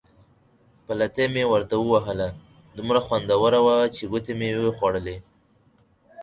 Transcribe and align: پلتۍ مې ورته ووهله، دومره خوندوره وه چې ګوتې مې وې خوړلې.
پلتۍ 0.85 1.25
مې 1.33 1.43
ورته 1.51 1.75
ووهله، 1.79 2.29
دومره 2.77 2.99
خوندوره 3.05 3.59
وه 3.65 3.75
چې 3.95 4.03
ګوتې 4.11 4.33
مې 4.39 4.49
وې 4.59 4.71
خوړلې. 4.77 5.17